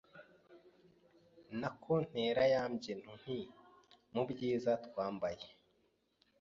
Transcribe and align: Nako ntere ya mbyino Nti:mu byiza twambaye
Nako 1.59 1.93
ntere 2.09 2.45
ya 2.53 2.63
mbyino 2.71 3.11
Nti:mu 3.21 4.21
byiza 4.29 4.71
twambaye 4.85 5.45